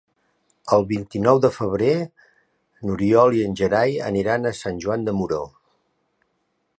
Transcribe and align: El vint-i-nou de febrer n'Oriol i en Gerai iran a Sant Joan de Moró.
El 0.77 0.85
vint-i-nou 0.91 1.41
de 1.43 1.51
febrer 1.57 1.91
n'Oriol 2.87 3.37
i 3.41 3.45
en 3.49 3.55
Gerai 3.61 3.95
iran 4.23 4.51
a 4.53 4.57
Sant 4.61 4.81
Joan 4.87 5.09
de 5.11 5.15
Moró. 5.19 5.43